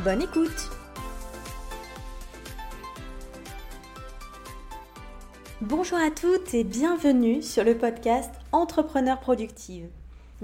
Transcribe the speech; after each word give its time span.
Bonne 0.00 0.22
écoute 0.22 0.70
Bonjour 5.60 5.98
à 5.98 6.10
toutes 6.10 6.54
et 6.54 6.64
bienvenue 6.64 7.40
sur 7.40 7.62
le 7.62 7.76
podcast 7.76 8.32
Entrepreneur 8.50 9.20
Productive. 9.20 9.86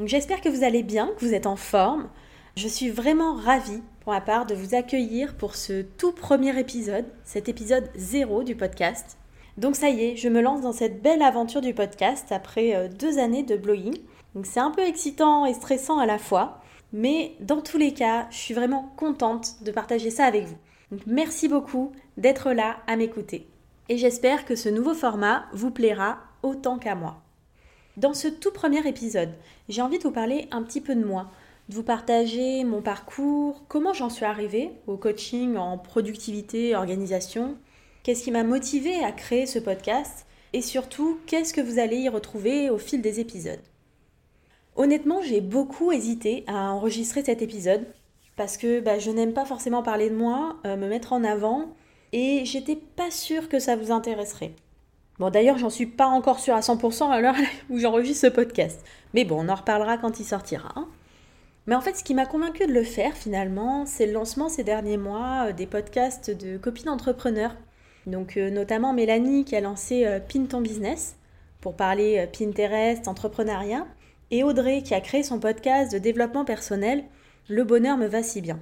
J'espère 0.05 0.43
que 0.43 0.49
vous 0.49 0.63
allez 0.63 0.85
bien, 0.85 1.09
que 1.09 1.25
vous 1.25 1.35
êtes 1.35 1.47
en 1.47 1.57
forme. 1.57 2.09
Je 2.57 2.69
suis 2.69 2.89
vraiment 2.91 3.35
ravie 3.35 3.83
pour 4.01 4.13
ma 4.13 4.21
part 4.21 4.47
de 4.47 4.55
vous 4.55 4.77
accueillir 4.77 5.35
pour 5.35 5.57
ce 5.57 5.83
tout 5.83 6.13
premier 6.13 6.57
épisode, 6.57 7.07
cet 7.25 7.49
épisode 7.49 7.91
zéro 7.97 8.45
du 8.45 8.55
podcast. 8.55 9.17
Donc 9.57 9.75
ça 9.75 9.89
y 9.89 10.05
est, 10.05 10.17
je 10.17 10.29
me 10.29 10.41
lance 10.41 10.61
dans 10.61 10.73
cette 10.73 11.03
belle 11.03 11.23
aventure 11.23 11.63
du 11.63 11.75
podcast 11.75 12.31
après 12.31 12.77
euh, 12.77 12.89
deux 12.89 13.19
années 13.19 13.43
de 13.43 13.57
blogging. 13.57 13.97
Donc 14.37 14.47
c'est 14.47 14.61
un 14.61 14.71
peu 14.71 14.87
excitant 14.87 15.47
et 15.47 15.55
stressant 15.55 15.99
à 15.99 16.07
la 16.07 16.19
fois. 16.19 16.61
Mais 16.93 17.35
dans 17.41 17.61
tous 17.61 17.79
les 17.79 17.93
cas, 17.93 18.27
je 18.31 18.37
suis 18.39 18.55
vraiment 18.55 18.93
contente 18.97 19.63
de 19.63 19.71
partager 19.71 20.11
ça 20.11 20.25
avec 20.25 20.45
vous. 20.47 20.57
Donc 20.91 21.03
merci 21.07 21.49
beaucoup 21.49 21.93
d'être 22.17 22.53
là 22.53 22.79
à 22.87 22.97
m'écouter. 22.97 23.47
Et 23.89 23.99
j'espère 23.99 24.45
que 24.45 24.57
ce 24.57 24.69
nouveau 24.69 24.95
format 24.95 25.47
vous 25.53 25.71
plaira 25.71 26.19
autant 26.43 26.79
qu'à 26.79 26.95
moi. 26.95 27.21
Dans 27.97 28.15
ce 28.15 28.29
tout 28.29 28.53
premier 28.53 28.87
épisode, 28.87 29.33
j'ai 29.69 29.83
envie 29.83 29.99
de 29.99 30.05
vous 30.05 30.13
parler 30.13 30.47
un 30.51 30.63
petit 30.63 30.81
peu 30.81 30.95
de 30.95 31.05
moi, 31.05 31.31
de 31.69 31.75
vous 31.75 31.83
partager 31.83 32.65
mon 32.65 32.81
parcours, 32.81 33.65
comment 33.69 33.93
j'en 33.93 34.09
suis 34.09 34.25
arrivée 34.25 34.71
au 34.87 34.97
coaching 34.97 35.57
en 35.57 35.79
productivité, 35.79 36.75
organisation, 36.77 37.57
qu'est-ce 38.03 38.23
qui 38.23 38.31
m'a 38.31 38.45
motivé 38.45 39.05
à 39.05 39.13
créer 39.13 39.47
ce 39.47 39.59
podcast 39.59 40.27
et 40.53 40.63
surtout 40.63 41.19
qu'est-ce 41.27 41.53
que 41.53 41.61
vous 41.61 41.79
allez 41.79 41.99
y 41.99 42.09
retrouver 42.09 42.71
au 42.71 42.79
fil 42.79 43.03
des 43.03 43.21
épisodes. 43.21 43.61
Honnêtement, 44.79 45.21
j'ai 45.23 45.41
beaucoup 45.41 45.91
hésité 45.91 46.45
à 46.47 46.71
enregistrer 46.71 47.25
cet 47.25 47.43
épisode 47.43 47.85
parce 48.37 48.57
que 48.57 48.79
bah, 48.79 49.01
je 49.01 49.11
n'aime 49.11 49.33
pas 49.33 49.45
forcément 49.45 49.83
parler 49.83 50.09
de 50.09 50.15
moi, 50.15 50.57
euh, 50.65 50.77
me 50.77 50.89
mettre 50.89 51.13
en 51.13 51.25
avant, 51.25 51.75
et 52.13 52.45
j'étais 52.45 52.77
pas 52.77 53.11
sûre 53.11 53.49
que 53.49 53.59
ça 53.59 53.75
vous 53.75 53.91
intéresserait. 53.91 54.53
Bon, 55.19 55.31
d'ailleurs, 55.31 55.59
j'en 55.59 55.69
suis 55.69 55.87
pas 55.87 56.07
encore 56.07 56.39
sûre 56.39 56.55
à 56.55 56.61
100% 56.61 57.11
à 57.11 57.21
l'heure 57.21 57.35
où 57.71 57.79
j'enregistre 57.81 58.29
ce 58.29 58.33
podcast. 58.33 58.81
Mais 59.15 59.25
bon, 59.25 59.45
on 59.45 59.49
en 59.49 59.57
reparlera 59.57 59.99
quand 59.99 60.21
il 60.21 60.25
sortira. 60.25 60.69
Hein. 60.77 60.87
Mais 61.67 61.75
en 61.75 61.81
fait, 61.81 61.97
ce 61.97 62.05
qui 62.05 62.15
m'a 62.15 62.27
convaincu 62.27 62.65
de 62.65 62.73
le 62.73 62.85
faire 62.85 63.15
finalement, 63.15 63.85
c'est 63.85 64.07
le 64.07 64.13
lancement 64.13 64.49
ces 64.49 64.63
derniers 64.63 64.97
mois 64.97 65.49
euh, 65.49 65.53
des 65.53 65.67
podcasts 65.67 66.31
de 66.31 66.57
copines 66.57 66.89
entrepreneurs. 66.89 67.57
Donc, 68.07 68.37
euh, 68.37 68.49
notamment 68.49 68.93
Mélanie 68.93 69.45
qui 69.45 69.57
a 69.57 69.61
lancé 69.61 70.07
Pin 70.33 70.45
ton 70.45 70.61
business 70.61 71.17
pour 71.61 71.75
parler 71.75 72.29
Pinterest, 72.33 73.09
entrepreneuriat 73.09 73.85
et 74.31 74.43
Audrey 74.43 74.83
qui 74.83 74.95
a 74.95 75.01
créé 75.01 75.23
son 75.23 75.41
podcast 75.41 75.93
de 75.93 75.99
développement 75.99 76.45
personnel 76.45 77.05
Le 77.49 77.65
bonheur 77.65 77.97
me 77.97 78.07
va 78.07 78.23
si 78.23 78.41
bien. 78.41 78.59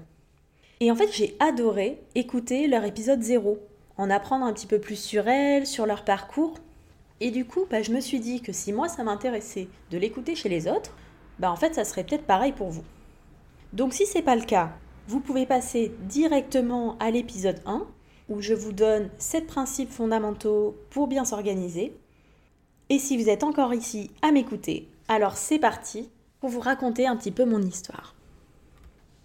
Et 0.80 0.90
en 0.90 0.94
fait, 0.94 1.10
j'ai 1.12 1.36
adoré 1.40 2.00
écouter 2.14 2.68
leur 2.68 2.84
épisode 2.84 3.22
0, 3.22 3.58
en 3.96 4.10
apprendre 4.10 4.44
un 4.44 4.52
petit 4.52 4.66
peu 4.66 4.78
plus 4.78 4.96
sur 4.96 5.26
elles, 5.26 5.66
sur 5.66 5.86
leur 5.86 6.04
parcours. 6.04 6.54
Et 7.20 7.30
du 7.30 7.46
coup, 7.46 7.66
bah, 7.70 7.82
je 7.82 7.92
me 7.92 8.00
suis 8.00 8.20
dit 8.20 8.42
que 8.42 8.52
si 8.52 8.72
moi 8.72 8.88
ça 8.88 9.02
m'intéressait 9.02 9.68
de 9.90 9.98
l'écouter 9.98 10.34
chez 10.34 10.48
les 10.48 10.68
autres, 10.68 10.94
bah 11.38 11.50
en 11.50 11.56
fait 11.56 11.74
ça 11.74 11.84
serait 11.84 12.04
peut-être 12.04 12.26
pareil 12.26 12.52
pour 12.52 12.68
vous. 12.68 12.84
Donc 13.72 13.94
si 13.94 14.06
c'est 14.06 14.22
pas 14.22 14.36
le 14.36 14.44
cas, 14.44 14.72
vous 15.08 15.20
pouvez 15.20 15.46
passer 15.46 15.92
directement 16.02 16.96
à 16.98 17.10
l'épisode 17.10 17.60
1 17.66 17.86
où 18.28 18.40
je 18.40 18.54
vous 18.54 18.72
donne 18.72 19.08
7 19.18 19.46
principes 19.46 19.90
fondamentaux 19.90 20.76
pour 20.90 21.06
bien 21.06 21.24
s'organiser. 21.24 21.96
Et 22.88 22.98
si 22.98 23.16
vous 23.16 23.28
êtes 23.28 23.44
encore 23.44 23.74
ici 23.74 24.10
à 24.22 24.32
m'écouter, 24.32 24.88
alors 25.08 25.36
c'est 25.36 25.58
parti 25.58 26.10
pour 26.40 26.50
vous 26.50 26.60
raconter 26.60 27.06
un 27.06 27.16
petit 27.16 27.30
peu 27.30 27.44
mon 27.44 27.62
histoire. 27.62 28.14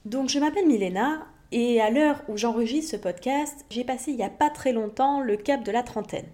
Donc 0.06 0.30
je 0.30 0.40
m'appelle 0.40 0.68
Milena 0.68 1.25
et 1.52 1.81
à 1.81 1.90
l'heure 1.90 2.22
où 2.28 2.38
j'enregistre 2.38 2.92
ce 2.92 2.97
podcast, 2.97 3.66
j'ai 3.69 3.84
passé 3.84 4.12
il 4.12 4.18
n'y 4.18 4.24
a 4.24 4.30
pas 4.30 4.50
très 4.50 4.74
longtemps 4.74 5.22
le 5.22 5.38
cap 5.38 5.64
de 5.64 5.72
la 5.72 5.84
trentaine. 5.84 6.28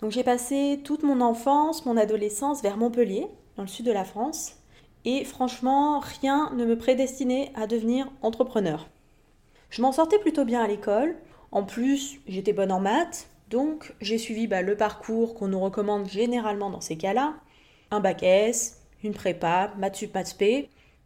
Donc 0.00 0.10
j'ai 0.10 0.24
passé 0.24 0.80
toute 0.84 1.02
mon 1.02 1.20
enfance, 1.20 1.86
mon 1.86 1.96
adolescence 1.96 2.62
vers 2.62 2.76
Montpellier, 2.76 3.26
dans 3.56 3.62
le 3.62 3.68
sud 3.68 3.86
de 3.86 3.92
la 3.92 4.04
France, 4.04 4.56
et 5.04 5.24
franchement, 5.24 6.00
rien 6.00 6.50
ne 6.54 6.64
me 6.64 6.78
prédestinait 6.78 7.52
à 7.54 7.66
devenir 7.66 8.10
entrepreneur. 8.22 8.88
Je 9.70 9.82
m'en 9.82 9.92
sortais 9.92 10.18
plutôt 10.18 10.44
bien 10.44 10.62
à 10.62 10.66
l'école, 10.66 11.16
en 11.52 11.62
plus 11.62 12.20
j'étais 12.26 12.52
bonne 12.52 12.72
en 12.72 12.80
maths, 12.80 13.28
donc 13.50 13.94
j'ai 14.00 14.18
suivi 14.18 14.46
bah, 14.46 14.62
le 14.62 14.76
parcours 14.76 15.34
qu'on 15.34 15.48
nous 15.48 15.60
recommande 15.60 16.08
généralement 16.08 16.70
dans 16.70 16.80
ces 16.80 16.96
cas-là, 16.96 17.34
un 17.90 18.00
bac 18.00 18.22
S, 18.22 18.83
une 19.04 19.14
prépa, 19.14 19.72
maths 19.78 19.96
sup, 19.96 20.16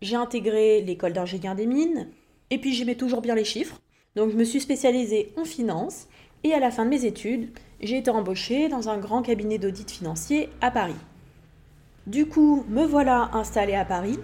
J'ai 0.00 0.16
intégré 0.16 0.80
l'école 0.80 1.12
d'ingénieur 1.12 1.54
des 1.54 1.66
mines, 1.66 2.08
et 2.50 2.58
puis 2.58 2.72
j'aimais 2.72 2.94
toujours 2.94 3.20
bien 3.20 3.34
les 3.34 3.44
chiffres. 3.44 3.80
Donc 4.16 4.30
je 4.30 4.36
me 4.36 4.44
suis 4.44 4.60
spécialisée 4.60 5.32
en 5.36 5.44
finance, 5.44 6.08
et 6.44 6.54
à 6.54 6.60
la 6.60 6.70
fin 6.70 6.84
de 6.84 6.90
mes 6.90 7.04
études, 7.04 7.50
j'ai 7.80 7.98
été 7.98 8.10
embauchée 8.10 8.68
dans 8.68 8.88
un 8.88 8.98
grand 8.98 9.22
cabinet 9.22 9.58
d'audit 9.58 9.90
financier 9.90 10.48
à 10.60 10.70
Paris. 10.70 10.94
Du 12.06 12.26
coup, 12.26 12.64
me 12.68 12.84
voilà 12.84 13.30
installée 13.34 13.74
à 13.74 13.84
Paris, 13.84 14.18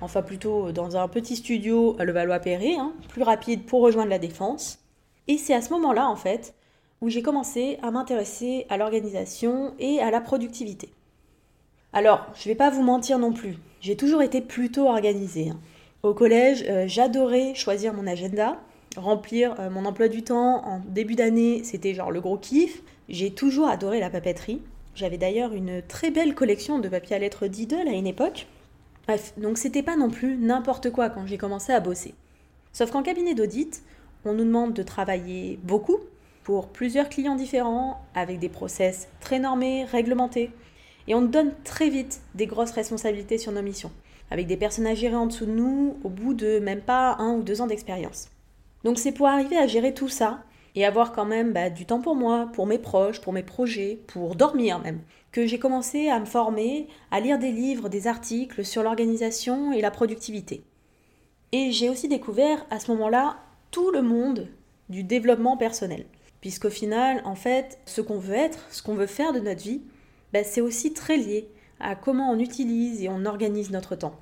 enfin 0.00 0.22
plutôt 0.22 0.70
dans 0.72 0.96
un 0.96 1.08
petit 1.08 1.36
studio 1.36 1.96
à 1.98 2.04
Levallois-Perret, 2.04 2.76
hein, 2.76 2.92
plus 3.08 3.22
rapide 3.22 3.64
pour 3.64 3.80
rejoindre 3.80 4.10
la 4.10 4.18
défense. 4.18 4.78
Et 5.26 5.38
c'est 5.38 5.54
à 5.54 5.62
ce 5.62 5.70
moment-là, 5.70 6.08
en 6.08 6.16
fait, 6.16 6.54
où 7.00 7.08
j'ai 7.08 7.22
commencé 7.22 7.78
à 7.82 7.90
m'intéresser 7.90 8.66
à 8.68 8.76
l'organisation 8.76 9.74
et 9.78 10.00
à 10.00 10.10
la 10.10 10.20
productivité. 10.20 10.90
Alors, 11.96 12.26
je 12.34 12.48
vais 12.48 12.56
pas 12.56 12.70
vous 12.70 12.82
mentir 12.82 13.20
non 13.20 13.32
plus, 13.32 13.56
j'ai 13.80 13.96
toujours 13.96 14.20
été 14.20 14.40
plutôt 14.40 14.88
organisée. 14.88 15.50
Hein. 15.50 15.60
Au 16.02 16.12
collège, 16.12 16.64
euh, 16.68 16.86
j'adorais 16.88 17.54
choisir 17.54 17.94
mon 17.94 18.08
agenda, 18.08 18.58
remplir 18.96 19.54
euh, 19.60 19.70
mon 19.70 19.84
emploi 19.84 20.08
du 20.08 20.24
temps 20.24 20.66
en 20.66 20.80
début 20.88 21.14
d'année, 21.14 21.62
c'était 21.62 21.94
genre 21.94 22.10
le 22.10 22.20
gros 22.20 22.36
kiff. 22.36 22.82
J'ai 23.08 23.30
toujours 23.30 23.68
adoré 23.68 24.00
la 24.00 24.10
papeterie. 24.10 24.60
J'avais 24.96 25.18
d'ailleurs 25.18 25.52
une 25.52 25.82
très 25.82 26.10
belle 26.10 26.34
collection 26.34 26.80
de 26.80 26.88
papier 26.88 27.14
à 27.14 27.20
lettres 27.20 27.46
Diddle 27.46 27.86
à 27.86 27.92
une 27.92 28.08
époque. 28.08 28.48
Bref, 29.06 29.32
donc 29.36 29.56
c'était 29.56 29.84
pas 29.84 29.96
non 29.96 30.10
plus 30.10 30.36
n'importe 30.36 30.90
quoi 30.90 31.10
quand 31.10 31.28
j'ai 31.28 31.38
commencé 31.38 31.72
à 31.72 31.78
bosser. 31.78 32.14
Sauf 32.72 32.90
qu'en 32.90 33.04
cabinet 33.04 33.34
d'audit, 33.34 33.84
on 34.24 34.32
nous 34.32 34.44
demande 34.44 34.72
de 34.72 34.82
travailler 34.82 35.60
beaucoup 35.62 35.98
pour 36.42 36.66
plusieurs 36.66 37.08
clients 37.08 37.36
différents 37.36 38.04
avec 38.16 38.40
des 38.40 38.48
process 38.48 39.06
très 39.20 39.38
normés, 39.38 39.84
réglementés. 39.84 40.50
Et 41.06 41.14
on 41.14 41.22
donne 41.22 41.52
très 41.64 41.90
vite 41.90 42.20
des 42.34 42.46
grosses 42.46 42.70
responsabilités 42.70 43.38
sur 43.38 43.52
nos 43.52 43.62
missions, 43.62 43.92
avec 44.30 44.46
des 44.46 44.56
personnes 44.56 44.86
à 44.86 44.94
gérer 44.94 45.16
en 45.16 45.26
dessous 45.26 45.46
de 45.46 45.50
nous 45.50 45.98
au 46.02 46.08
bout 46.08 46.34
de 46.34 46.58
même 46.58 46.80
pas 46.80 47.16
un 47.18 47.34
ou 47.34 47.42
deux 47.42 47.60
ans 47.60 47.66
d'expérience. 47.66 48.28
Donc 48.84 48.98
c'est 48.98 49.12
pour 49.12 49.26
arriver 49.26 49.56
à 49.56 49.66
gérer 49.66 49.94
tout 49.94 50.08
ça 50.08 50.42
et 50.74 50.84
avoir 50.84 51.12
quand 51.12 51.24
même 51.24 51.52
bah, 51.52 51.70
du 51.70 51.86
temps 51.86 52.00
pour 52.00 52.16
moi, 52.16 52.50
pour 52.52 52.66
mes 52.66 52.78
proches, 52.78 53.20
pour 53.20 53.32
mes 53.32 53.42
projets, 53.42 54.00
pour 54.06 54.34
dormir 54.34 54.80
même, 54.80 55.00
que 55.30 55.46
j'ai 55.46 55.58
commencé 55.58 56.08
à 56.08 56.18
me 56.18 56.24
former, 56.24 56.88
à 57.10 57.20
lire 57.20 57.38
des 57.38 57.52
livres, 57.52 57.88
des 57.88 58.06
articles 58.06 58.64
sur 58.64 58.82
l'organisation 58.82 59.72
et 59.72 59.80
la 59.80 59.90
productivité. 59.90 60.64
Et 61.52 61.70
j'ai 61.70 61.88
aussi 61.88 62.08
découvert 62.08 62.66
à 62.70 62.80
ce 62.80 62.90
moment-là 62.92 63.36
tout 63.70 63.90
le 63.90 64.02
monde 64.02 64.48
du 64.88 65.04
développement 65.04 65.56
personnel. 65.56 66.06
Puisqu'au 66.40 66.70
final, 66.70 67.22
en 67.24 67.36
fait, 67.36 67.78
ce 67.86 68.00
qu'on 68.00 68.18
veut 68.18 68.34
être, 68.34 68.58
ce 68.70 68.82
qu'on 68.82 68.94
veut 68.94 69.06
faire 69.06 69.32
de 69.32 69.38
notre 69.38 69.62
vie, 69.62 69.80
bah, 70.34 70.42
c'est 70.42 70.60
aussi 70.60 70.92
très 70.92 71.16
lié 71.16 71.46
à 71.78 71.94
comment 71.94 72.28
on 72.32 72.40
utilise 72.40 73.04
et 73.04 73.08
on 73.08 73.24
organise 73.24 73.70
notre 73.70 73.94
temps. 73.94 74.16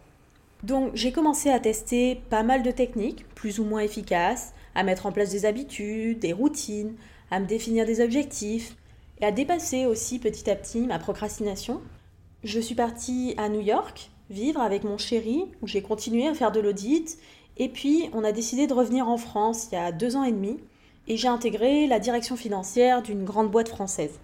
Donc 0.62 0.91
j'ai 0.93 1.11
commencé 1.11 1.49
à 1.49 1.59
tester 1.59 2.20
pas 2.29 2.43
mal 2.43 2.62
de 2.62 2.70
techniques, 2.70 3.26
plus 3.35 3.59
ou 3.59 3.64
moins 3.64 3.81
efficaces, 3.81 4.53
à 4.75 4.82
mettre 4.82 5.06
en 5.06 5.12
place 5.12 5.31
des 5.31 5.47
habitudes, 5.47 6.19
des 6.19 6.35
routines, 6.35 6.97
à 7.31 7.41
me 7.41 7.47
définir 7.47 7.87
des 7.87 8.03
objectifs 8.03 8.76
et 9.23 9.25
à 9.25 9.32
dépasser 9.32 9.87
aussi 9.87 10.19
petit 10.19 10.50
à 10.50 10.55
petit 10.55 10.87
ma 10.87 10.99
procrastination. 10.99 11.81
Je 12.44 12.61
suis 12.61 12.75
partie 12.75 13.35
à 13.38 13.49
New 13.49 13.61
York 13.61 14.11
vivre 14.29 14.61
avec 14.61 14.85
mon 14.85 14.99
chéri 14.99 15.47
où 15.62 15.67
j'ai 15.67 15.81
continué 15.81 16.29
à 16.29 16.35
faire 16.35 16.53
de 16.53 16.61
l'audit 16.61 17.17
et 17.56 17.70
puis 17.70 18.11
on 18.12 18.23
a 18.23 18.32
décidé 18.32 18.67
de 18.67 18.75
revenir 18.75 19.08
en 19.08 19.17
France 19.17 19.69
il 19.73 19.76
y 19.76 19.79
a 19.79 19.93
deux 19.93 20.17
ans 20.17 20.25
et 20.25 20.32
demi 20.32 20.58
et 21.08 21.17
j'ai 21.17 21.29
intégré 21.29 21.87
la 21.87 21.99
direction 21.99 22.37
financière 22.37 23.00
d'une 23.00 23.25
grande 23.25 23.50
boîte 23.50 23.70
française. 23.70 24.19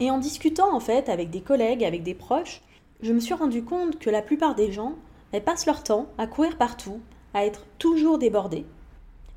Et 0.00 0.10
en 0.10 0.18
discutant 0.18 0.74
en 0.74 0.80
fait 0.80 1.08
avec 1.08 1.30
des 1.30 1.42
collègues, 1.42 1.84
avec 1.84 2.02
des 2.02 2.14
proches, 2.14 2.62
je 3.02 3.12
me 3.12 3.20
suis 3.20 3.34
rendu 3.34 3.62
compte 3.62 3.98
que 3.98 4.10
la 4.10 4.22
plupart 4.22 4.54
des 4.54 4.72
gens 4.72 4.94
elles 5.32 5.44
passent 5.44 5.66
leur 5.66 5.82
temps 5.82 6.06
à 6.18 6.26
courir 6.26 6.56
partout, 6.56 7.00
à 7.34 7.44
être 7.44 7.64
toujours 7.78 8.18
débordés, 8.18 8.66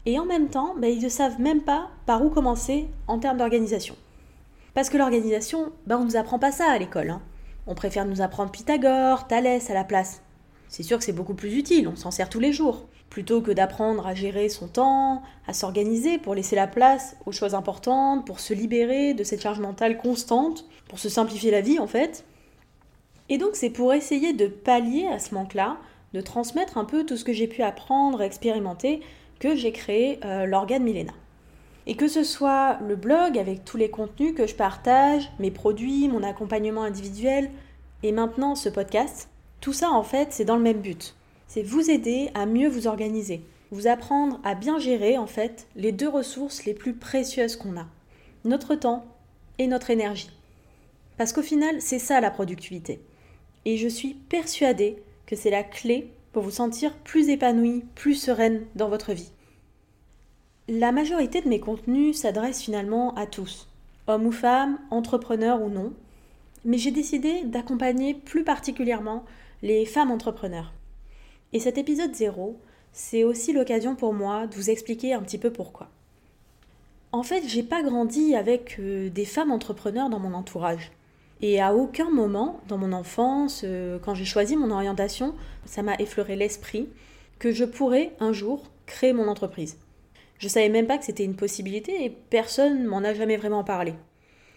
Et 0.05 0.17
en 0.19 0.25
même 0.25 0.49
temps, 0.49 0.73
bah, 0.77 0.89
ils 0.89 1.03
ne 1.03 1.09
savent 1.09 1.39
même 1.39 1.61
pas 1.61 1.89
par 2.05 2.25
où 2.25 2.29
commencer 2.29 2.87
en 3.07 3.19
termes 3.19 3.37
d'organisation. 3.37 3.95
Parce 4.73 4.89
que 4.89 4.97
l'organisation, 4.97 5.71
bah, 5.85 5.97
on 5.97 6.01
ne 6.01 6.05
nous 6.05 6.17
apprend 6.17 6.39
pas 6.39 6.51
ça 6.51 6.71
à 6.71 6.77
l'école. 6.77 7.11
Hein. 7.11 7.21
On 7.67 7.75
préfère 7.75 8.05
nous 8.05 8.21
apprendre 8.21 8.51
Pythagore, 8.51 9.27
Thalès 9.27 9.69
à 9.69 9.73
la 9.73 9.83
place. 9.83 10.21
C'est 10.67 10.83
sûr 10.83 10.97
que 10.97 11.03
c'est 11.03 11.13
beaucoup 11.13 11.35
plus 11.35 11.55
utile, 11.55 11.87
on 11.87 11.95
s'en 11.95 12.09
sert 12.09 12.29
tous 12.29 12.39
les 12.39 12.51
jours. 12.51 12.87
Plutôt 13.13 13.41
que 13.41 13.51
d'apprendre 13.51 14.07
à 14.07 14.15
gérer 14.15 14.49
son 14.49 14.67
temps, 14.67 15.21
à 15.45 15.53
s'organiser 15.53 16.17
pour 16.17 16.33
laisser 16.33 16.55
la 16.55 16.65
place 16.65 17.15
aux 17.27 17.31
choses 17.31 17.53
importantes, 17.53 18.25
pour 18.25 18.39
se 18.39 18.55
libérer 18.55 19.13
de 19.13 19.23
cette 19.23 19.39
charge 19.39 19.59
mentale 19.59 19.99
constante, 19.99 20.65
pour 20.89 20.97
se 20.97 21.09
simplifier 21.09 21.51
la 21.51 21.61
vie 21.61 21.77
en 21.77 21.85
fait. 21.85 22.25
Et 23.29 23.37
donc 23.37 23.51
c'est 23.53 23.69
pour 23.69 23.93
essayer 23.93 24.33
de 24.33 24.47
pallier 24.47 25.05
à 25.05 25.19
ce 25.19 25.35
manque-là, 25.35 25.77
de 26.15 26.21
transmettre 26.21 26.79
un 26.79 26.85
peu 26.85 27.05
tout 27.05 27.15
ce 27.15 27.23
que 27.23 27.33
j'ai 27.33 27.45
pu 27.45 27.61
apprendre, 27.61 28.23
expérimenter, 28.23 29.01
que 29.37 29.55
j'ai 29.55 29.71
créé 29.71 30.19
euh, 30.25 30.47
l'organe 30.47 30.81
Milena. 30.81 31.13
Et 31.85 31.93
que 31.93 32.07
ce 32.07 32.23
soit 32.23 32.79
le 32.81 32.95
blog 32.95 33.37
avec 33.37 33.63
tous 33.63 33.77
les 33.77 33.91
contenus 33.91 34.33
que 34.33 34.47
je 34.47 34.55
partage, 34.55 35.29
mes 35.37 35.51
produits, 35.51 36.07
mon 36.07 36.23
accompagnement 36.23 36.81
individuel, 36.81 37.51
et 38.01 38.11
maintenant 38.11 38.55
ce 38.55 38.69
podcast, 38.69 39.29
tout 39.61 39.71
ça 39.71 39.91
en 39.91 40.01
fait 40.01 40.29
c'est 40.31 40.45
dans 40.45 40.57
le 40.57 40.63
même 40.63 40.81
but. 40.81 41.15
C'est 41.47 41.63
vous 41.63 41.89
aider 41.89 42.29
à 42.33 42.45
mieux 42.45 42.69
vous 42.69 42.87
organiser, 42.87 43.41
vous 43.71 43.87
apprendre 43.87 44.39
à 44.43 44.55
bien 44.55 44.79
gérer 44.79 45.17
en 45.17 45.27
fait 45.27 45.67
les 45.75 45.91
deux 45.91 46.09
ressources 46.09 46.65
les 46.65 46.73
plus 46.73 46.93
précieuses 46.93 47.55
qu'on 47.55 47.77
a, 47.77 47.87
notre 48.45 48.75
temps 48.75 49.05
et 49.59 49.67
notre 49.67 49.89
énergie. 49.89 50.31
Parce 51.17 51.33
qu'au 51.33 51.41
final 51.41 51.81
c'est 51.81 51.99
ça 51.99 52.21
la 52.21 52.31
productivité. 52.31 52.99
Et 53.65 53.77
je 53.77 53.87
suis 53.87 54.13
persuadée 54.13 55.01
que 55.25 55.35
c'est 55.35 55.49
la 55.49 55.63
clé 55.63 56.11
pour 56.33 56.43
vous 56.43 56.51
sentir 56.51 56.93
plus 56.97 57.29
épanoui, 57.29 57.83
plus 57.95 58.15
sereine 58.15 58.65
dans 58.75 58.89
votre 58.89 59.13
vie. 59.13 59.31
La 60.67 60.91
majorité 60.91 61.41
de 61.41 61.49
mes 61.49 61.59
contenus 61.59 62.17
s'adressent 62.17 62.61
finalement 62.61 63.13
à 63.15 63.25
tous, 63.25 63.67
hommes 64.07 64.25
ou 64.25 64.31
femmes, 64.31 64.79
entrepreneurs 64.91 65.61
ou 65.61 65.69
non, 65.69 65.93
mais 66.65 66.77
j'ai 66.77 66.91
décidé 66.91 67.43
d'accompagner 67.43 68.13
plus 68.13 68.43
particulièrement 68.43 69.23
les 69.61 69.85
femmes 69.85 70.11
entrepreneurs. 70.11 70.73
Et 71.53 71.59
cet 71.59 71.77
épisode 71.77 72.15
0, 72.15 72.59
c'est 72.91 73.23
aussi 73.23 73.53
l'occasion 73.53 73.95
pour 73.95 74.13
moi 74.13 74.47
de 74.47 74.55
vous 74.55 74.71
expliquer 74.71 75.13
un 75.13 75.21
petit 75.21 75.37
peu 75.37 75.51
pourquoi. 75.51 75.89
En 77.11 77.21
fait, 77.21 77.43
j'ai 77.47 77.61
pas 77.61 77.83
grandi 77.83 78.35
avec 78.35 78.77
euh, 78.79 79.09
des 79.09 79.25
femmes 79.25 79.51
entrepreneurs 79.51 80.09
dans 80.09 80.17
mon 80.17 80.33
entourage. 80.33 80.91
Et 81.41 81.61
à 81.61 81.75
aucun 81.75 82.09
moment 82.09 82.59
dans 82.67 82.79
mon 82.79 82.91
enfance, 82.91 83.61
euh, 83.65 83.99
quand 83.99 84.15
j'ai 84.15 84.25
choisi 84.25 84.55
mon 84.55 84.71
orientation, 84.71 85.35
ça 85.65 85.83
m'a 85.83 85.95
effleuré 85.95 86.35
l'esprit 86.35 86.89
que 87.37 87.51
je 87.51 87.65
pourrais 87.65 88.13
un 88.19 88.33
jour 88.33 88.63
créer 88.87 89.13
mon 89.13 89.27
entreprise. 89.27 89.77
Je 90.39 90.47
savais 90.47 90.69
même 90.69 90.87
pas 90.87 90.97
que 90.97 91.05
c'était 91.05 91.23
une 91.23 91.35
possibilité 91.35 92.03
et 92.03 92.09
personne 92.09 92.83
m'en 92.85 92.97
a 92.99 93.13
jamais 93.13 93.37
vraiment 93.37 93.63
parlé. 93.63 93.93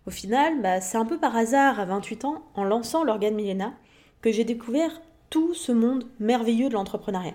Au 0.06 0.10
final, 0.10 0.62
bah, 0.62 0.80
c'est 0.80 0.96
un 0.96 1.04
peu 1.04 1.18
par 1.18 1.36
hasard 1.36 1.78
à 1.78 1.84
28 1.84 2.24
ans, 2.24 2.42
en 2.54 2.64
lançant 2.64 3.04
l'organe 3.04 3.34
Milena, 3.34 3.74
que 4.22 4.32
j'ai 4.32 4.44
découvert 4.44 5.02
tout 5.30 5.54
ce 5.54 5.72
monde 5.72 6.06
merveilleux 6.20 6.68
de 6.68 6.74
l'entrepreneuriat. 6.74 7.34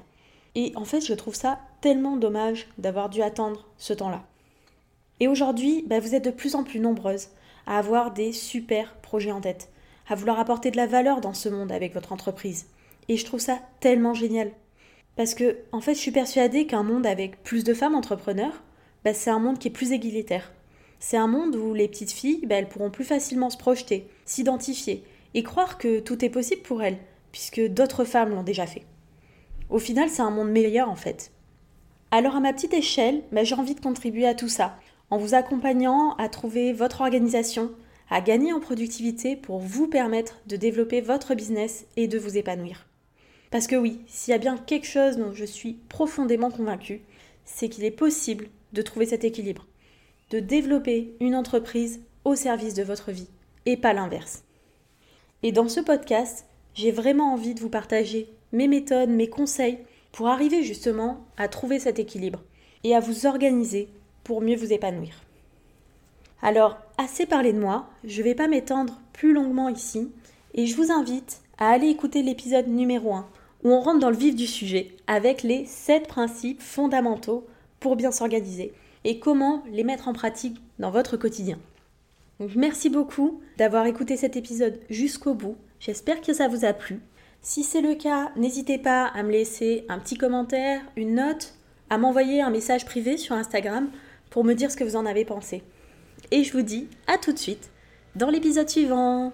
Et 0.56 0.74
en 0.76 0.86
fait, 0.86 1.02
je 1.02 1.14
trouve 1.14 1.36
ça 1.36 1.60
tellement 1.82 2.18
dommage 2.18 2.68
d'avoir 2.78 3.10
dû 3.10 3.22
attendre 3.22 3.68
ce 3.78 3.94
temps-là. 3.94 4.24
Et 5.20 5.28
aujourd'hui, 5.28 5.84
bah, 5.88 6.00
vous 6.00 6.16
êtes 6.16 6.26
de 6.26 6.32
plus 6.32 6.56
en 6.56 6.64
plus 6.64 6.80
nombreuses 6.80 7.30
à 7.68 7.78
avoir 7.78 8.12
des 8.12 8.34
super 8.34 8.96
projets 9.02 9.32
en 9.32 9.42
tête, 9.42 9.70
à 10.10 10.16
vouloir 10.16 10.40
apporter 10.40 10.72
de 10.72 10.78
la 10.78 10.88
valeur 10.88 11.22
dans 11.22 11.34
ce 11.34 11.48
monde 11.48 11.72
avec 11.72 11.94
votre 11.94 12.12
entreprise. 12.12 12.68
Et 13.08 13.18
je 13.18 13.26
trouve 13.26 13.40
ça 13.40 13.60
tellement 13.80 14.14
génial. 14.14 14.52
Parce 15.16 15.36
que, 15.36 15.58
en 15.72 15.82
fait, 15.82 15.94
je 15.94 16.00
suis 16.00 16.12
persuadée 16.12 16.66
qu'un 16.66 16.84
monde 16.84 17.06
avec 17.06 17.44
plus 17.44 17.64
de 17.64 17.74
femmes 17.74 17.96
entrepreneurs, 17.96 18.64
bah, 19.04 19.14
c'est 19.14 19.30
un 19.30 19.40
monde 19.40 19.60
qui 19.60 19.68
est 19.68 19.72
plus 19.72 19.92
égalitaire. 19.92 20.52
C'est 21.00 21.18
un 21.18 21.28
monde 21.28 21.56
où 21.56 21.74
les 21.74 21.88
petites 21.88 22.12
filles, 22.12 22.46
bah, 22.46 22.56
elles 22.56 22.70
pourront 22.70 22.92
plus 22.92 23.04
facilement 23.04 23.50
se 23.50 23.58
projeter, 23.58 24.08
s'identifier 24.26 25.04
et 25.34 25.44
croire 25.44 25.78
que 25.78 26.00
tout 26.00 26.24
est 26.24 26.30
possible 26.30 26.62
pour 26.62 26.84
elles, 26.84 26.98
puisque 27.31 27.62
d'autres 27.62 28.04
femmes 28.04 28.31
l'ont 28.31 28.44
déjà 28.44 28.66
fait. 28.66 28.86
Au 29.69 29.80
final, 29.80 30.10
c'est 30.10 30.22
un 30.22 30.31
monde 30.31 30.50
meilleur 30.50 30.89
en 30.89 30.95
fait. 30.95 31.31
Alors 32.12 32.36
à 32.36 32.39
ma 32.42 32.51
petite 32.51 32.74
échelle, 32.74 33.24
bah, 33.31 33.44
j'ai 33.44 33.56
envie 33.56 33.75
de 33.75 33.80
contribuer 33.80 34.25
à 34.25 34.36
tout 34.36 34.50
ça, 34.50 34.78
en 35.10 35.18
vous 35.18 35.33
accompagnant 35.33 36.16
à 36.18 36.28
trouver 36.28 36.74
votre 36.74 37.01
organisation, 37.01 37.72
à 38.10 38.19
gagner 38.19 38.51
en 38.51 38.60
productivité 38.60 39.38
pour 39.38 39.60
vous 39.60 39.88
permettre 39.88 40.42
de 40.48 40.57
développer 40.57 41.00
votre 41.00 41.36
business 41.36 41.86
et 41.95 42.07
de 42.07 42.19
vous 42.19 42.38
épanouir. 42.38 42.86
Parce 43.50 43.68
que 43.68 43.75
oui, 43.78 44.01
s'il 44.07 44.31
y 44.31 44.36
a 44.36 44.39
bien 44.39 44.57
quelque 44.57 44.88
chose 44.88 45.18
dont 45.18 45.33
je 45.33 45.45
suis 45.45 45.74
profondément 45.88 46.51
convaincue, 46.51 47.01
c'est 47.45 47.69
qu'il 47.69 47.86
est 47.86 47.92
possible 47.92 48.48
de 48.74 48.81
trouver 48.81 49.06
cet 49.06 49.24
équilibre, 49.24 49.66
de 50.30 50.39
développer 50.39 51.16
une 51.19 51.36
entreprise 51.36 52.01
au 52.24 52.36
service 52.36 52.74
de 52.74 52.83
votre 52.83 53.12
vie 53.12 53.28
et 53.66 53.78
pas 53.78 53.94
l'inverse. 53.94 54.44
Et 55.44 55.51
dans 55.51 55.68
ce 55.68 55.80
podcast, 55.80 56.45
j'ai 56.73 56.91
vraiment 56.91 57.33
envie 57.33 57.53
de 57.53 57.59
vous 57.59 57.69
partager 57.69 58.29
mes 58.51 58.68
méthodes, 58.68 59.09
mes 59.09 59.29
conseils 59.29 59.79
pour 60.12 60.27
arriver 60.27 60.63
justement 60.63 61.25
à 61.38 61.47
trouver 61.47 61.79
cet 61.79 62.00
équilibre 62.00 62.41
et 62.83 62.95
à 62.95 63.00
vous 63.00 63.25
organiser 63.25 63.88
pour 64.23 64.41
mieux 64.41 64.56
vous 64.56 64.73
épanouir. 64.73 65.13
Alors, 66.41 66.77
assez 66.97 67.25
parlé 67.25 67.53
de 67.53 67.59
moi, 67.59 67.88
je 68.03 68.19
ne 68.19 68.23
vais 68.23 68.35
pas 68.35 68.47
m'étendre 68.47 69.00
plus 69.13 69.33
longuement 69.33 69.69
ici 69.69 70.09
et 70.53 70.65
je 70.65 70.75
vous 70.75 70.91
invite 70.91 71.41
à 71.57 71.69
aller 71.69 71.88
écouter 71.88 72.23
l'épisode 72.23 72.68
numéro 72.68 73.13
1 73.13 73.27
où 73.63 73.69
on 73.69 73.81
rentre 73.81 74.00
dans 74.00 74.09
le 74.09 74.18
vif 74.18 74.35
du 74.35 74.47
sujet 74.47 74.91
avec 75.07 75.44
les 75.44 75.65
7 75.65 76.07
principes 76.07 76.62
fondamentaux 76.62 77.45
pour 77.79 77.95
bien 77.95 78.12
s'organiser 78.12 78.73
et 79.03 79.19
comment 79.19 79.63
les 79.71 79.83
mettre 79.83 80.07
en 80.07 80.13
pratique 80.13 80.57
dans 80.79 80.91
votre 80.91 81.18
quotidien. 81.18 81.59
Merci 82.56 82.89
beaucoup 82.89 83.41
d'avoir 83.57 83.85
écouté 83.85 84.18
cet 84.18 84.35
épisode 84.35 84.79
jusqu'au 84.89 85.35
bout. 85.35 85.56
J'espère 85.81 86.22
que 86.22 86.31
ça 86.31 86.48
vous 86.48 86.63
a 86.63 86.74
plu. 86.74 87.00
Si 87.42 87.63
c'est 87.63 87.81
le 87.81 87.95
cas, 87.95 88.31
n'hésitez 88.36 88.78
pas 88.78 89.06
à 89.07 89.24
me 89.24 89.31
laisser 89.31 89.83
un 89.89 89.98
petit 89.98 90.16
commentaire, 90.16 90.80
une 90.95 91.16
note, 91.16 91.56
à 91.89 91.98
m'envoyer 91.98 92.39
un 92.39 92.51
message 92.51 92.86
privé 92.86 93.18
sur 93.18 93.36
Instagram 93.36 93.89
pour 94.30 94.44
me 94.44 94.54
dire 94.54 94.69
ce 94.69 94.78
que 94.78 94.83
vous 94.83 94.95
en 94.95 95.07
avez 95.07 95.25
pensé. 95.25 95.63
Et 96.30 96.44
je 96.44 96.54
vous 96.54 96.62
dis 96.62 96.88
à 97.07 97.18
tout 97.18 97.33
de 97.33 97.39
suite 97.39 97.72
dans 98.16 98.30
l'épisode 98.30 98.69
suivant. 98.69 99.33